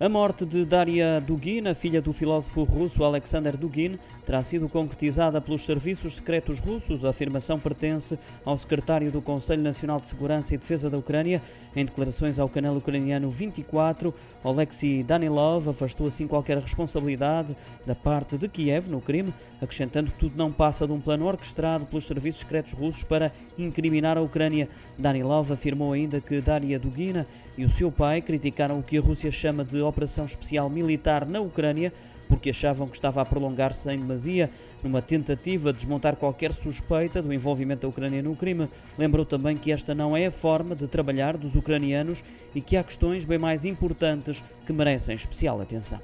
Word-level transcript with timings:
A 0.00 0.08
morte 0.08 0.46
de 0.46 0.64
Daria 0.64 1.20
Dugin, 1.20 1.68
a 1.68 1.74
filha 1.74 2.00
do 2.00 2.10
filósofo 2.10 2.62
russo 2.62 3.04
Alexander 3.04 3.54
Dugin, 3.54 3.98
terá 4.24 4.42
sido 4.42 4.66
concretizada 4.66 5.42
pelos 5.42 5.66
serviços 5.66 6.14
secretos 6.14 6.58
russos. 6.58 7.04
A 7.04 7.10
afirmação 7.10 7.60
pertence 7.60 8.18
ao 8.42 8.56
secretário 8.56 9.12
do 9.12 9.20
Conselho 9.20 9.62
Nacional 9.62 10.00
de 10.00 10.08
Segurança 10.08 10.54
e 10.54 10.56
Defesa 10.56 10.88
da 10.88 10.96
Ucrânia. 10.96 11.42
Em 11.76 11.84
declarações 11.84 12.38
ao 12.38 12.48
canal 12.48 12.74
ucraniano 12.76 13.30
24, 13.30 14.14
Alexei 14.42 15.02
Danilov 15.02 15.68
afastou 15.68 16.06
assim 16.06 16.26
qualquer 16.26 16.56
responsabilidade 16.56 17.54
da 17.86 17.94
parte 17.94 18.38
de 18.38 18.48
Kiev 18.48 18.88
no 18.88 19.02
crime, 19.02 19.34
acrescentando 19.60 20.10
que 20.12 20.18
tudo 20.18 20.34
não 20.34 20.50
passa 20.50 20.86
de 20.86 20.94
um 20.94 21.00
plano 21.00 21.26
orquestrado 21.26 21.84
pelos 21.84 22.06
serviços 22.06 22.40
secretos 22.40 22.72
russos 22.72 23.04
para 23.04 23.30
incriminar 23.58 24.16
a 24.16 24.22
Ucrânia. 24.22 24.66
Danilov 24.96 25.52
afirmou 25.52 25.92
ainda 25.92 26.22
que 26.22 26.40
Daria 26.40 26.78
Dugina 26.78 27.26
e 27.58 27.64
o 27.66 27.68
seu 27.68 27.92
pai 27.92 28.22
criticaram 28.22 28.78
o 28.78 28.82
que 28.82 28.96
a 28.96 29.00
Rússia 29.02 29.30
chama 29.30 29.62
de 29.62 29.89
operação 29.90 30.24
especial 30.24 30.70
militar 30.70 31.26
na 31.26 31.40
Ucrânia 31.40 31.92
porque 32.30 32.50
achavam 32.50 32.86
que 32.86 32.94
estava 32.94 33.20
a 33.20 33.24
prolongar-se 33.24 33.90
em 33.90 33.98
demasia 33.98 34.48
numa 34.82 35.02
tentativa 35.02 35.72
de 35.72 35.80
desmontar 35.80 36.14
qualquer 36.14 36.54
suspeita 36.54 37.20
do 37.20 37.32
envolvimento 37.32 37.82
da 37.82 37.88
Ucrânia 37.88 38.22
no 38.22 38.36
crime. 38.36 38.68
Lembrou 38.96 39.26
também 39.26 39.56
que 39.56 39.72
esta 39.72 39.94
não 39.94 40.16
é 40.16 40.26
a 40.26 40.30
forma 40.30 40.76
de 40.76 40.86
trabalhar 40.86 41.36
dos 41.36 41.56
ucranianos 41.56 42.22
e 42.54 42.60
que 42.60 42.76
há 42.76 42.84
questões 42.84 43.24
bem 43.24 43.38
mais 43.38 43.64
importantes 43.64 44.42
que 44.64 44.72
merecem 44.72 45.16
especial 45.16 45.60
atenção. 45.60 46.00